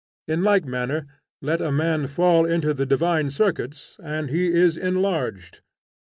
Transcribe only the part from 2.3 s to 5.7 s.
into the divine circuits, and he is enlarged.